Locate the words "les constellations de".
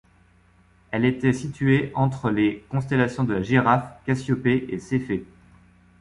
2.31-3.35